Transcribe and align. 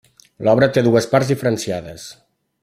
L'obra 0.47 0.69
té 0.77 0.83
dues 0.87 1.09
parts 1.11 1.29
diferenciades. 1.33 2.09